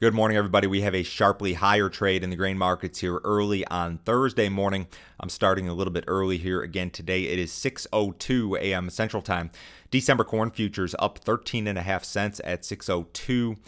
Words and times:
Good 0.00 0.14
morning, 0.14 0.38
everybody. 0.38 0.66
We 0.66 0.80
have 0.80 0.94
a 0.94 1.02
sharply 1.02 1.52
higher 1.52 1.90
trade 1.90 2.24
in 2.24 2.30
the 2.30 2.36
grain 2.36 2.56
markets 2.56 3.00
here 3.00 3.20
early 3.22 3.66
on 3.66 3.98
Thursday 3.98 4.48
morning. 4.48 4.86
I'm 5.20 5.28
starting 5.28 5.68
a 5.68 5.74
little 5.74 5.92
bit 5.92 6.04
early 6.06 6.38
here 6.38 6.62
again 6.62 6.88
today. 6.88 7.24
It 7.24 7.38
is 7.38 7.52
6:02 7.52 8.58
a.m. 8.58 8.88
Central 8.88 9.20
Time. 9.20 9.50
December 9.90 10.24
corn 10.24 10.52
futures 10.52 10.94
up 10.98 11.18
13 11.18 11.66
and 11.66 11.76
a 11.76 11.82
half 11.82 12.02
cents 12.02 12.40
at 12.44 12.62
6:02. 12.62 13.58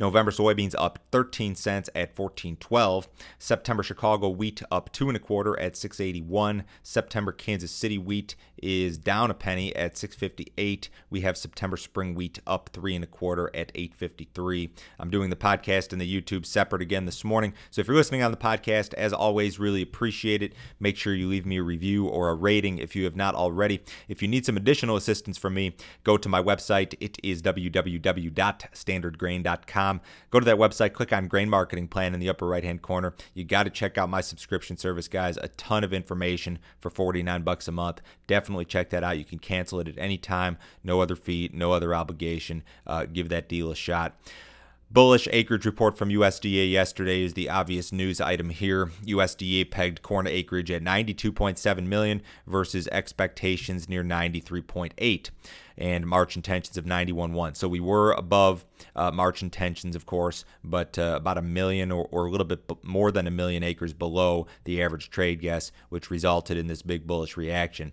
November 0.00 0.30
soybeans 0.30 0.74
up 0.78 0.98
13 1.12 1.54
cents 1.54 1.90
at 1.94 2.16
14.12. 2.16 3.06
September 3.38 3.82
Chicago 3.82 4.30
wheat 4.30 4.62
up 4.72 4.90
two 4.92 5.08
and 5.08 5.16
a 5.16 5.20
quarter 5.20 5.60
at 5.60 5.76
681. 5.76 6.64
September 6.82 7.32
Kansas 7.32 7.70
City 7.70 7.98
wheat 7.98 8.34
is 8.62 8.96
down 8.96 9.30
a 9.30 9.34
penny 9.34 9.76
at 9.76 9.98
658. 9.98 10.88
We 11.10 11.20
have 11.20 11.36
September 11.36 11.76
spring 11.76 12.14
wheat 12.14 12.38
up 12.46 12.70
three 12.72 12.94
and 12.94 13.04
a 13.04 13.06
quarter 13.06 13.50
at 13.54 13.70
853. 13.74 14.70
I'm 14.98 15.10
doing 15.10 15.28
the 15.28 15.36
podcast 15.36 15.92
and 15.92 16.00
the 16.00 16.22
YouTube 16.22 16.46
separate 16.46 16.80
again 16.80 17.04
this 17.04 17.22
morning. 17.22 17.52
So 17.70 17.80
if 17.80 17.86
you're 17.86 17.96
listening 17.96 18.22
on 18.22 18.30
the 18.30 18.38
podcast, 18.38 18.94
as 18.94 19.12
always, 19.12 19.58
really 19.58 19.82
appreciate 19.82 20.42
it. 20.42 20.54
Make 20.78 20.96
sure 20.96 21.14
you 21.14 21.28
leave 21.28 21.44
me 21.44 21.58
a 21.58 21.62
review 21.62 22.06
or 22.06 22.30
a 22.30 22.34
rating 22.34 22.78
if 22.78 22.96
you 22.96 23.04
have 23.04 23.16
not 23.16 23.34
already. 23.34 23.82
If 24.08 24.22
you 24.22 24.28
need 24.28 24.46
some 24.46 24.56
additional 24.56 24.96
assistance 24.96 25.36
from 25.36 25.52
me, 25.54 25.76
go 26.04 26.16
to 26.16 26.28
my 26.28 26.42
website. 26.42 26.94
It 27.00 27.18
is 27.22 27.42
www.standardgrain.com. 27.42 29.89
Go 30.30 30.38
to 30.38 30.44
that 30.46 30.56
website, 30.56 30.92
click 30.92 31.12
on 31.12 31.26
Grain 31.26 31.48
Marketing 31.48 31.88
Plan 31.88 32.14
in 32.14 32.20
the 32.20 32.28
upper 32.28 32.46
right 32.46 32.62
hand 32.62 32.82
corner. 32.82 33.14
You 33.34 33.44
got 33.44 33.64
to 33.64 33.70
check 33.70 33.98
out 33.98 34.08
my 34.08 34.20
subscription 34.20 34.76
service, 34.76 35.08
guys. 35.08 35.36
A 35.38 35.48
ton 35.48 35.82
of 35.82 35.92
information 35.92 36.58
for 36.78 36.90
49 36.90 37.42
bucks 37.42 37.66
a 37.66 37.72
month. 37.72 38.00
Definitely 38.26 38.66
check 38.66 38.90
that 38.90 39.02
out. 39.02 39.18
You 39.18 39.24
can 39.24 39.38
cancel 39.38 39.80
it 39.80 39.88
at 39.88 39.98
any 39.98 40.18
time. 40.18 40.58
No 40.84 41.00
other 41.00 41.16
fee, 41.16 41.50
no 41.52 41.72
other 41.72 41.94
obligation. 41.94 42.62
Uh, 42.86 43.06
give 43.06 43.28
that 43.30 43.48
deal 43.48 43.70
a 43.70 43.76
shot. 43.76 44.16
Bullish 44.92 45.28
acreage 45.30 45.64
report 45.64 45.96
from 45.96 46.08
USDA 46.08 46.68
yesterday 46.68 47.22
is 47.22 47.34
the 47.34 47.48
obvious 47.48 47.92
news 47.92 48.20
item 48.20 48.50
here. 48.50 48.86
USDA 49.06 49.70
pegged 49.70 50.02
corn 50.02 50.26
acreage 50.26 50.68
at 50.68 50.82
92.7 50.82 51.86
million 51.86 52.22
versus 52.44 52.88
expectations 52.88 53.88
near 53.88 54.02
93.8 54.02 55.30
and 55.80 56.06
March 56.06 56.36
intentions 56.36 56.76
of 56.76 56.84
91.1. 56.84 57.56
So 57.56 57.66
we 57.66 57.80
were 57.80 58.12
above 58.12 58.66
uh, 58.94 59.10
March 59.10 59.42
intentions, 59.42 59.96
of 59.96 60.04
course, 60.04 60.44
but 60.62 60.98
uh, 60.98 61.14
about 61.16 61.38
a 61.38 61.42
million 61.42 61.90
or, 61.90 62.06
or, 62.10 62.26
a 62.26 62.30
little 62.30 62.46
bit 62.46 62.60
more 62.82 63.10
than 63.10 63.26
a 63.26 63.30
million 63.30 63.62
acres 63.62 63.94
below 63.94 64.46
the 64.64 64.82
average 64.82 65.10
trade 65.10 65.40
guess, 65.40 65.72
which 65.88 66.10
resulted 66.10 66.58
in 66.58 66.66
this 66.66 66.82
big 66.82 67.06
bullish 67.06 67.36
reaction. 67.36 67.92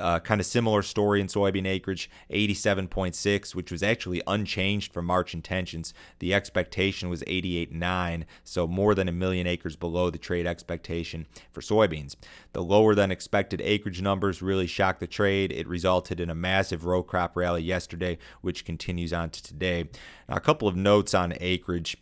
Uh, 0.00 0.18
kind 0.18 0.40
of 0.40 0.46
similar 0.46 0.82
story 0.82 1.20
in 1.20 1.26
soybean 1.26 1.66
acreage, 1.66 2.10
87.6, 2.30 3.54
which 3.54 3.70
was 3.70 3.82
actually 3.82 4.22
unchanged 4.26 4.92
from 4.92 5.04
March 5.04 5.34
intentions. 5.34 5.92
The 6.20 6.32
expectation 6.32 7.10
was 7.10 7.22
88.9, 7.24 8.24
so 8.42 8.66
more 8.66 8.94
than 8.94 9.08
a 9.08 9.12
million 9.12 9.46
acres 9.46 9.76
below 9.76 10.08
the 10.08 10.18
trade 10.18 10.46
expectation 10.46 11.26
for 11.52 11.60
soybeans. 11.60 12.16
The 12.52 12.62
lower 12.62 12.94
than 12.94 13.10
expected 13.10 13.60
acreage 13.60 14.00
numbers 14.00 14.40
really 14.40 14.66
shocked 14.66 15.00
the 15.00 15.06
trade. 15.06 15.52
It 15.52 15.68
resulted 15.68 16.20
in 16.20 16.30
a 16.30 16.34
massive 16.34 16.86
row 16.86 17.02
crop 17.02 17.17
crop 17.18 17.36
rally 17.36 17.62
yesterday, 17.62 18.16
which 18.42 18.64
continues 18.64 19.12
on 19.12 19.28
to 19.30 19.42
today. 19.42 19.88
Now, 20.28 20.36
a 20.36 20.40
couple 20.40 20.68
of 20.68 20.76
notes 20.76 21.14
on 21.14 21.34
acreage. 21.40 21.96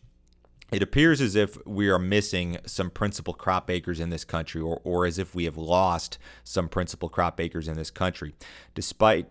It 0.70 0.83
appears 0.83 1.22
as 1.22 1.36
if 1.36 1.56
we 1.64 1.89
are 1.89 1.98
missing 1.98 2.59
some 2.67 2.91
principal 2.91 3.33
crop 3.33 3.70
acres 3.70 3.98
in 3.98 4.11
this 4.11 4.25
country, 4.25 4.61
or, 4.61 4.83
or 4.84 5.06
as 5.06 5.19
if 5.19 5.34
we 5.34 5.44
have 5.44 5.56
lost 5.56 6.19
some 6.44 6.69
principal 6.69 7.09
crop 7.09 7.41
acres 7.41 7.67
in 7.67 7.77
this 7.77 7.91
country. 7.91 8.34
Despite 8.75 9.27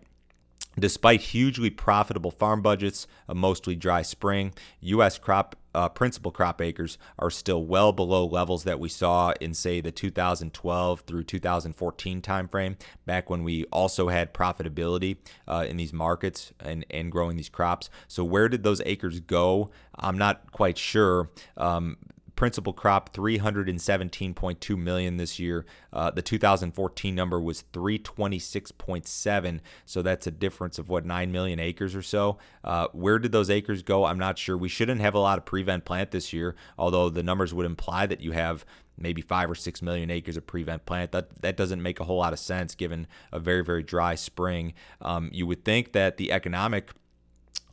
Despite 0.78 1.22
hugely 1.22 1.70
profitable 1.70 2.30
farm 2.30 2.60
budgets, 2.60 3.06
a 3.28 3.34
mostly 3.34 3.74
dry 3.76 4.02
spring, 4.02 4.52
U.S. 4.80 5.16
crop 5.16 5.56
uh, 5.76 5.90
principal 5.90 6.32
crop 6.32 6.62
acres 6.62 6.96
are 7.18 7.30
still 7.30 7.64
well 7.64 7.92
below 7.92 8.24
levels 8.24 8.64
that 8.64 8.80
we 8.80 8.88
saw 8.88 9.34
in, 9.42 9.52
say, 9.52 9.82
the 9.82 9.92
2012 9.92 11.00
through 11.00 11.22
2014 11.22 12.22
timeframe, 12.22 12.76
back 13.04 13.28
when 13.28 13.44
we 13.44 13.64
also 13.64 14.08
had 14.08 14.32
profitability 14.32 15.18
uh, 15.46 15.66
in 15.68 15.76
these 15.76 15.92
markets 15.92 16.52
and, 16.60 16.86
and 16.90 17.12
growing 17.12 17.36
these 17.36 17.50
crops. 17.50 17.90
So, 18.08 18.24
where 18.24 18.48
did 18.48 18.62
those 18.62 18.80
acres 18.86 19.20
go? 19.20 19.70
I'm 19.94 20.16
not 20.16 20.50
quite 20.50 20.78
sure. 20.78 21.30
Um, 21.58 21.98
principal 22.36 22.72
crop 22.72 23.12
317.2 23.14 24.78
million 24.78 25.16
this 25.16 25.38
year. 25.38 25.66
Uh, 25.92 26.10
the 26.10 26.22
2014 26.22 27.14
number 27.14 27.40
was 27.40 27.64
326.7, 27.72 29.60
so 29.84 30.02
that's 30.02 30.26
a 30.26 30.30
difference 30.30 30.78
of 30.78 30.88
what 30.88 31.04
9 31.04 31.32
million 31.32 31.58
acres 31.58 31.96
or 31.96 32.02
so. 32.02 32.38
Uh, 32.62 32.86
where 32.92 33.18
did 33.18 33.32
those 33.32 33.50
acres 33.50 33.82
go? 33.82 34.04
I'm 34.04 34.18
not 34.18 34.38
sure. 34.38 34.56
We 34.56 34.68
shouldn't 34.68 35.00
have 35.00 35.14
a 35.14 35.18
lot 35.18 35.38
of 35.38 35.44
prevent 35.44 35.84
plant 35.84 36.10
this 36.12 36.32
year, 36.32 36.54
although 36.78 37.08
the 37.08 37.22
numbers 37.22 37.52
would 37.52 37.66
imply 37.66 38.06
that 38.06 38.20
you 38.20 38.32
have 38.32 38.64
maybe 38.98 39.20
five 39.20 39.50
or 39.50 39.54
six 39.54 39.82
million 39.82 40.10
acres 40.10 40.36
of 40.36 40.46
prevent 40.46 40.86
plant. 40.86 41.12
That 41.12 41.42
that 41.42 41.56
doesn't 41.56 41.82
make 41.82 42.00
a 42.00 42.04
whole 42.04 42.18
lot 42.18 42.32
of 42.32 42.38
sense 42.38 42.74
given 42.74 43.06
a 43.32 43.38
very 43.38 43.62
very 43.64 43.82
dry 43.82 44.14
spring. 44.14 44.74
Um, 45.00 45.30
you 45.32 45.46
would 45.46 45.64
think 45.64 45.92
that 45.92 46.16
the 46.16 46.32
economic 46.32 46.90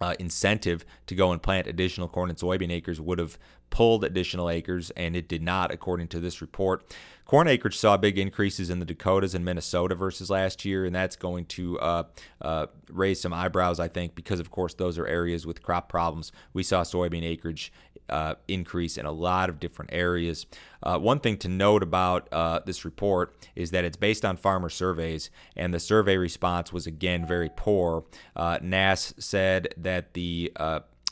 uh, 0.01 0.15
incentive 0.19 0.85
to 1.07 1.15
go 1.15 1.31
and 1.31 1.41
plant 1.41 1.67
additional 1.67 2.07
corn 2.07 2.29
and 2.29 2.37
soybean 2.37 2.71
acres 2.71 2.99
would 2.99 3.19
have 3.19 3.37
pulled 3.73 4.03
additional 4.03 4.51
acres, 4.51 4.91
and 4.91 5.15
it 5.15 5.27
did 5.27 5.41
not, 5.41 5.71
according 5.71 6.07
to 6.07 6.19
this 6.19 6.41
report. 6.41 6.85
Corn 7.25 7.47
acreage 7.47 7.75
saw 7.75 7.97
big 7.97 8.19
increases 8.19 8.69
in 8.69 8.77
the 8.77 8.85
Dakotas 8.85 9.33
and 9.33 9.43
Minnesota 9.43 9.95
versus 9.95 10.29
last 10.29 10.63
year, 10.63 10.85
and 10.85 10.93
that's 10.93 11.15
going 11.15 11.45
to 11.45 11.79
uh, 11.79 12.03
uh, 12.39 12.67
raise 12.91 13.19
some 13.19 13.33
eyebrows, 13.33 13.79
I 13.79 13.87
think, 13.87 14.13
because 14.13 14.39
of 14.39 14.51
course 14.51 14.75
those 14.75 14.99
are 14.99 15.07
areas 15.07 15.47
with 15.47 15.63
crop 15.63 15.89
problems. 15.89 16.31
We 16.53 16.61
saw 16.61 16.83
soybean 16.83 17.23
acreage 17.23 17.73
uh, 18.09 18.35
increase 18.47 18.95
in 18.95 19.07
a 19.07 19.11
lot 19.11 19.49
of 19.49 19.59
different 19.59 19.91
areas. 19.91 20.45
Uh, 20.83 20.99
one 20.99 21.19
thing 21.19 21.37
to 21.37 21.47
note 21.47 21.81
about 21.81 22.27
uh, 22.31 22.59
this 22.67 22.85
report 22.85 23.35
is 23.55 23.71
that 23.71 23.85
it's 23.85 23.97
based 23.97 24.23
on 24.23 24.37
farmer 24.37 24.69
surveys, 24.69 25.31
and 25.55 25.73
the 25.73 25.79
survey 25.79 26.17
response 26.17 26.71
was 26.71 26.85
again 26.85 27.25
very 27.25 27.49
poor. 27.55 28.03
Uh, 28.35 28.59
NASS 28.61 29.15
said 29.17 29.73
that 29.77 30.13
the 30.13 30.51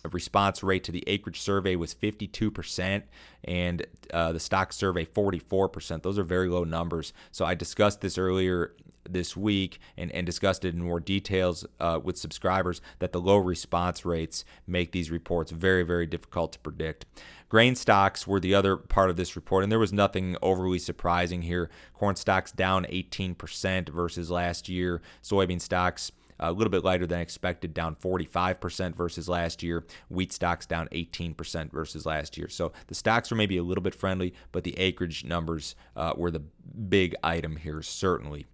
response 0.09 0.63
rate 0.63 0.83
to 0.85 0.91
the 0.91 1.03
acreage 1.07 1.39
survey 1.39 1.75
was 1.75 1.93
52% 1.93 3.03
and 3.43 3.85
uh, 4.13 4.31
the 4.31 4.39
stock 4.39 4.73
survey 4.73 5.05
44%. 5.05 6.03
Those 6.03 6.19
are 6.19 6.23
very 6.23 6.49
low 6.49 6.63
numbers. 6.63 7.13
So 7.31 7.45
I 7.45 7.55
discussed 7.55 8.01
this 8.01 8.17
earlier 8.17 8.73
this 9.09 9.35
week 9.35 9.79
and, 9.97 10.11
and 10.11 10.25
discussed 10.25 10.65
it 10.65 10.75
in 10.75 10.81
more 10.81 10.99
details 10.99 11.65
uh, 11.79 11.99
with 12.03 12.17
subscribers 12.17 12.81
that 12.99 13.11
the 13.11 13.19
low 13.19 13.37
response 13.37 14.05
rates 14.05 14.45
make 14.67 14.91
these 14.91 15.11
reports 15.11 15.51
very, 15.51 15.83
very 15.83 16.05
difficult 16.05 16.53
to 16.53 16.59
predict. 16.59 17.05
Grain 17.49 17.75
stocks 17.75 18.25
were 18.25 18.39
the 18.39 18.55
other 18.55 18.77
part 18.77 19.09
of 19.09 19.17
this 19.17 19.35
report, 19.35 19.63
and 19.63 19.71
there 19.71 19.79
was 19.79 19.91
nothing 19.91 20.37
overly 20.41 20.79
surprising 20.79 21.41
here. 21.41 21.69
Corn 21.93 22.15
stocks 22.15 22.51
down 22.51 22.85
18% 22.85 23.89
versus 23.89 24.31
last 24.31 24.69
year. 24.69 25.01
Soybean 25.21 25.59
stocks 25.59 26.11
a 26.41 26.51
little 26.51 26.71
bit 26.71 26.83
lighter 26.83 27.07
than 27.07 27.21
expected, 27.21 27.73
down 27.73 27.95
45% 27.95 28.95
versus 28.95 29.29
last 29.29 29.63
year. 29.63 29.85
Wheat 30.09 30.33
stocks 30.33 30.65
down 30.65 30.89
18% 30.91 31.71
versus 31.71 32.05
last 32.05 32.37
year. 32.37 32.49
So 32.49 32.71
the 32.87 32.95
stocks 32.95 33.31
were 33.31 33.37
maybe 33.37 33.57
a 33.57 33.63
little 33.63 33.83
bit 33.83 33.95
friendly, 33.95 34.33
but 34.51 34.63
the 34.63 34.77
acreage 34.77 35.23
numbers 35.23 35.75
uh, 35.95 36.13
were 36.17 36.31
the 36.31 36.43
big 36.89 37.15
item 37.23 37.55
here, 37.57 37.81
certainly. 37.81 38.45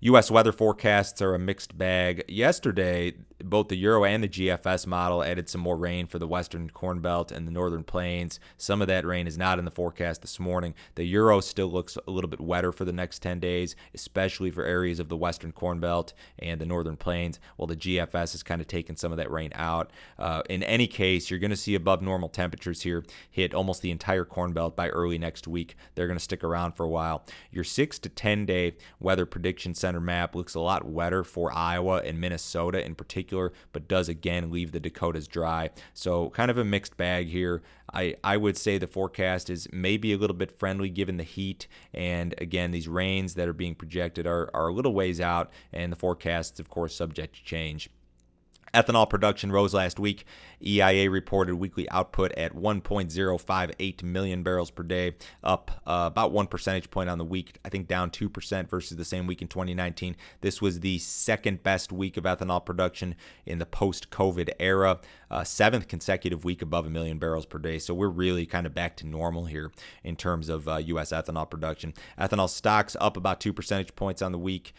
U.S. 0.00 0.30
weather 0.30 0.52
forecasts 0.52 1.20
are 1.20 1.34
a 1.34 1.38
mixed 1.38 1.76
bag. 1.76 2.24
Yesterday, 2.26 3.14
both 3.44 3.68
the 3.68 3.76
Euro 3.76 4.04
and 4.04 4.22
the 4.22 4.28
GFS 4.28 4.86
model 4.86 5.22
added 5.22 5.48
some 5.48 5.60
more 5.60 5.76
rain 5.76 6.06
for 6.06 6.18
the 6.18 6.26
western 6.26 6.70
Corn 6.70 7.00
Belt 7.00 7.32
and 7.32 7.46
the 7.46 7.52
northern 7.52 7.84
plains. 7.84 8.38
Some 8.56 8.82
of 8.82 8.88
that 8.88 9.06
rain 9.06 9.26
is 9.26 9.38
not 9.38 9.58
in 9.58 9.64
the 9.64 9.70
forecast 9.70 10.20
this 10.20 10.38
morning. 10.38 10.74
The 10.94 11.04
Euro 11.04 11.40
still 11.40 11.68
looks 11.68 11.96
a 12.06 12.10
little 12.10 12.28
bit 12.28 12.40
wetter 12.40 12.72
for 12.72 12.84
the 12.84 12.92
next 12.92 13.20
10 13.20 13.40
days, 13.40 13.76
especially 13.94 14.50
for 14.50 14.64
areas 14.64 15.00
of 15.00 15.08
the 15.08 15.16
western 15.16 15.52
Corn 15.52 15.80
Belt 15.80 16.12
and 16.38 16.60
the 16.60 16.66
northern 16.66 16.96
plains, 16.96 17.40
while 17.56 17.66
the 17.66 17.76
GFS 17.76 18.32
has 18.32 18.42
kind 18.42 18.60
of 18.60 18.66
taken 18.66 18.96
some 18.96 19.12
of 19.12 19.18
that 19.18 19.30
rain 19.30 19.52
out. 19.54 19.90
Uh, 20.18 20.42
in 20.48 20.62
any 20.62 20.86
case, 20.86 21.30
you're 21.30 21.38
going 21.38 21.50
to 21.50 21.56
see 21.56 21.74
above 21.74 22.02
normal 22.02 22.28
temperatures 22.28 22.82
here 22.82 23.04
hit 23.30 23.54
almost 23.54 23.82
the 23.82 23.90
entire 23.90 24.24
Corn 24.24 24.52
Belt 24.52 24.76
by 24.76 24.88
early 24.88 25.18
next 25.18 25.48
week. 25.48 25.76
They're 25.94 26.06
going 26.06 26.18
to 26.18 26.24
stick 26.24 26.44
around 26.44 26.72
for 26.72 26.84
a 26.84 26.90
while. 26.90 27.24
Your 27.50 27.64
6 27.64 27.98
to 28.00 28.08
10 28.08 28.46
day 28.46 28.76
weather 28.98 29.26
prediction 29.26 29.74
center 29.74 30.00
map 30.00 30.34
looks 30.34 30.54
a 30.54 30.60
lot 30.60 30.84
wetter 30.84 31.24
for 31.24 31.52
Iowa 31.52 32.02
and 32.04 32.20
Minnesota 32.20 32.84
in 32.84 32.94
particular 32.94 33.29
particular, 33.30 33.52
but 33.72 33.88
does 33.88 34.08
again 34.08 34.50
leave 34.50 34.72
the 34.72 34.80
Dakotas 34.80 35.28
dry. 35.28 35.70
So 35.94 36.30
kind 36.30 36.50
of 36.50 36.58
a 36.58 36.64
mixed 36.64 36.96
bag 36.96 37.28
here. 37.28 37.62
I, 37.92 38.16
I 38.22 38.36
would 38.36 38.56
say 38.56 38.78
the 38.78 38.86
forecast 38.86 39.50
is 39.50 39.68
maybe 39.72 40.12
a 40.12 40.18
little 40.18 40.36
bit 40.36 40.58
friendly 40.58 40.88
given 40.88 41.16
the 41.16 41.24
heat. 41.24 41.66
And 41.94 42.34
again, 42.38 42.70
these 42.70 42.88
rains 42.88 43.34
that 43.34 43.48
are 43.48 43.52
being 43.52 43.74
projected 43.74 44.26
are, 44.26 44.50
are 44.54 44.68
a 44.68 44.72
little 44.72 44.94
ways 44.94 45.20
out, 45.20 45.50
and 45.72 45.92
the 45.92 45.96
forecast 45.96 46.54
is, 46.54 46.60
of 46.60 46.68
course, 46.68 46.94
subject 46.94 47.36
to 47.36 47.44
change. 47.44 47.90
Ethanol 48.74 49.08
production 49.08 49.50
rose 49.50 49.74
last 49.74 49.98
week. 49.98 50.24
EIA 50.64 51.10
reported 51.10 51.54
weekly 51.54 51.88
output 51.90 52.32
at 52.32 52.54
1.058 52.54 54.02
million 54.02 54.42
barrels 54.42 54.70
per 54.70 54.82
day, 54.82 55.14
up 55.42 55.70
uh, 55.86 56.04
about 56.06 56.32
one 56.32 56.46
percentage 56.46 56.90
point 56.90 57.08
on 57.08 57.18
the 57.18 57.24
week. 57.24 57.58
I 57.64 57.70
think 57.70 57.88
down 57.88 58.10
2% 58.10 58.68
versus 58.68 58.96
the 58.96 59.04
same 59.04 59.26
week 59.26 59.40
in 59.40 59.48
2019. 59.48 60.16
This 60.42 60.60
was 60.60 60.80
the 60.80 60.98
second 60.98 61.62
best 61.62 61.92
week 61.92 62.16
of 62.16 62.24
ethanol 62.24 62.64
production 62.64 63.14
in 63.46 63.58
the 63.58 63.66
post 63.66 64.10
COVID 64.10 64.50
era, 64.60 65.00
uh, 65.30 65.44
seventh 65.44 65.88
consecutive 65.88 66.44
week 66.44 66.60
above 66.60 66.86
a 66.86 66.90
million 66.90 67.18
barrels 67.18 67.46
per 67.46 67.58
day. 67.58 67.78
So 67.78 67.94
we're 67.94 68.08
really 68.08 68.46
kind 68.46 68.66
of 68.66 68.74
back 68.74 68.96
to 68.98 69.06
normal 69.06 69.46
here 69.46 69.72
in 70.04 70.16
terms 70.16 70.48
of 70.48 70.68
uh, 70.68 70.76
U.S. 70.76 71.12
ethanol 71.12 71.48
production. 71.48 71.94
Ethanol 72.18 72.48
stocks 72.48 72.96
up 73.00 73.16
about 73.16 73.40
two 73.40 73.52
percentage 73.52 73.94
points 73.96 74.20
on 74.20 74.32
the 74.32 74.38
week. 74.38 74.74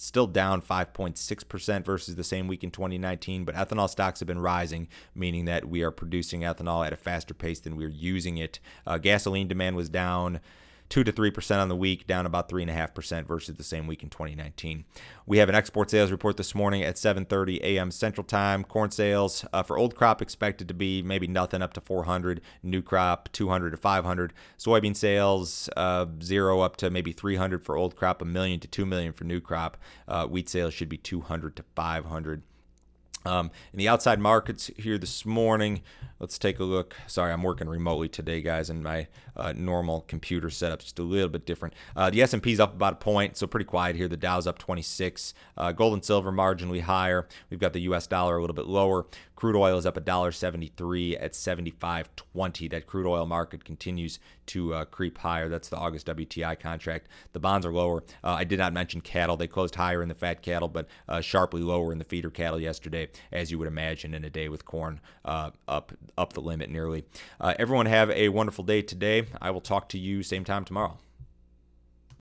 Still 0.00 0.28
down 0.28 0.62
5.6% 0.62 1.84
versus 1.84 2.14
the 2.14 2.22
same 2.22 2.46
week 2.46 2.62
in 2.62 2.70
2019, 2.70 3.44
but 3.44 3.56
ethanol 3.56 3.90
stocks 3.90 4.20
have 4.20 4.28
been 4.28 4.38
rising, 4.38 4.86
meaning 5.12 5.46
that 5.46 5.68
we 5.68 5.82
are 5.82 5.90
producing 5.90 6.42
ethanol 6.42 6.86
at 6.86 6.92
a 6.92 6.96
faster 6.96 7.34
pace 7.34 7.58
than 7.58 7.76
we're 7.76 7.88
using 7.88 8.38
it. 8.38 8.60
Uh, 8.86 8.98
gasoline 8.98 9.48
demand 9.48 9.74
was 9.74 9.88
down 9.88 10.38
two 10.88 11.04
to 11.04 11.12
three 11.12 11.30
percent 11.30 11.60
on 11.60 11.68
the 11.68 11.76
week, 11.76 12.06
down 12.06 12.26
about 12.26 12.48
three 12.48 12.62
and 12.62 12.70
a 12.70 12.74
half 12.74 12.94
percent 12.94 13.26
versus 13.26 13.56
the 13.56 13.64
same 13.64 13.86
week 13.86 14.02
in 14.02 14.10
2019. 14.10 14.84
We 15.26 15.38
have 15.38 15.48
an 15.48 15.54
export 15.54 15.90
sales 15.90 16.10
report 16.10 16.36
this 16.36 16.54
morning 16.54 16.82
at 16.82 16.96
7:30 16.96 17.60
a.m. 17.60 17.90
Central 17.90 18.24
Time. 18.24 18.64
Corn 18.64 18.90
sales 18.90 19.44
uh, 19.52 19.62
for 19.62 19.78
old 19.78 19.94
crop 19.94 20.22
expected 20.22 20.68
to 20.68 20.74
be 20.74 21.02
maybe 21.02 21.26
nothing 21.26 21.62
up 21.62 21.72
to 21.74 21.80
400, 21.80 22.40
new 22.62 22.82
crop 22.82 23.28
200 23.32 23.70
to 23.70 23.76
500. 23.76 24.32
Soybean 24.58 24.96
sales 24.96 25.68
uh, 25.76 26.06
zero 26.22 26.60
up 26.60 26.76
to 26.76 26.90
maybe 26.90 27.12
300 27.12 27.64
for 27.64 27.76
old 27.76 27.96
crop, 27.96 28.22
a 28.22 28.24
million 28.24 28.60
to 28.60 28.68
two 28.68 28.86
million 28.86 29.12
for 29.12 29.24
new 29.24 29.40
crop. 29.40 29.76
Uh, 30.06 30.26
wheat 30.26 30.48
sales 30.48 30.74
should 30.74 30.88
be 30.88 30.98
200 30.98 31.56
to 31.56 31.64
500. 31.74 32.42
Um, 33.24 33.50
in 33.72 33.78
the 33.78 33.88
outside 33.88 34.20
markets 34.20 34.70
here 34.76 34.96
this 34.96 35.26
morning, 35.26 35.82
let's 36.20 36.38
take 36.38 36.58
a 36.58 36.64
look. 36.64 36.96
Sorry, 37.06 37.32
I'm 37.32 37.42
working 37.42 37.68
remotely 37.68 38.08
today, 38.08 38.40
guys, 38.40 38.70
and 38.70 38.82
my 38.82 39.06
uh, 39.36 39.52
normal 39.56 40.02
computer 40.02 40.50
setup's 40.50 40.84
just 40.84 40.98
a 40.98 41.02
little 41.02 41.28
bit 41.28 41.46
different. 41.46 41.74
Uh, 41.94 42.10
the 42.10 42.22
S&P's 42.22 42.60
up 42.60 42.74
about 42.74 42.94
a 42.94 42.96
point, 42.96 43.36
so 43.36 43.46
pretty 43.46 43.64
quiet 43.64 43.96
here. 43.96 44.08
The 44.08 44.16
Dow's 44.16 44.46
up 44.46 44.58
26. 44.58 45.34
Uh, 45.56 45.72
gold 45.72 45.94
and 45.94 46.04
silver 46.04 46.32
marginally 46.32 46.80
higher. 46.80 47.26
We've 47.50 47.60
got 47.60 47.72
the 47.72 47.82
U.S. 47.82 48.06
dollar 48.06 48.36
a 48.36 48.40
little 48.40 48.56
bit 48.56 48.66
lower. 48.66 49.06
Crude 49.36 49.54
oil 49.54 49.78
is 49.78 49.86
up 49.86 49.94
$1.73 49.94 51.16
at 51.20 51.32
75.20. 51.32 52.70
That 52.70 52.88
crude 52.88 53.06
oil 53.06 53.24
market 53.24 53.64
continues 53.64 54.18
to 54.46 54.74
uh, 54.74 54.84
creep 54.86 55.18
higher. 55.18 55.48
That's 55.48 55.68
the 55.68 55.76
August 55.76 56.08
WTI 56.08 56.58
contract. 56.58 57.06
The 57.32 57.38
bonds 57.38 57.64
are 57.64 57.72
lower. 57.72 58.02
Uh, 58.24 58.32
I 58.32 58.42
did 58.42 58.58
not 58.58 58.72
mention 58.72 59.00
cattle. 59.00 59.36
They 59.36 59.46
closed 59.46 59.76
higher 59.76 60.02
in 60.02 60.08
the 60.08 60.16
fat 60.16 60.42
cattle, 60.42 60.66
but 60.66 60.88
uh, 61.08 61.20
sharply 61.20 61.62
lower 61.62 61.92
in 61.92 61.98
the 61.98 62.04
feeder 62.04 62.30
cattle 62.30 62.60
yesterday, 62.60 63.10
as 63.30 63.52
you 63.52 63.58
would 63.58 63.68
imagine 63.68 64.12
in 64.12 64.24
a 64.24 64.30
day 64.30 64.48
with 64.48 64.64
corn 64.64 65.00
up 65.24 65.92
up 66.16 66.32
the 66.32 66.40
limit 66.40 66.70
nearly. 66.70 67.04
Uh, 67.40 67.54
everyone 67.58 67.86
have 67.86 68.10
a 68.10 68.28
wonderful 68.28 68.64
day 68.64 68.82
today. 68.82 69.26
I 69.40 69.50
will 69.50 69.60
talk 69.60 69.88
to 69.90 69.98
you 69.98 70.22
same 70.22 70.44
time 70.44 70.64
tomorrow. 70.64 70.98